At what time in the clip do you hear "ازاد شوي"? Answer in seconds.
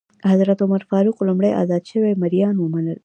1.63-2.11